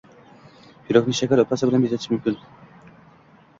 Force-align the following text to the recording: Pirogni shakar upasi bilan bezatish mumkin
Pirogni 0.87 1.15
shakar 1.19 1.43
upasi 1.45 1.71
bilan 1.71 1.85
bezatish 1.85 2.11
mumkin 2.17 2.43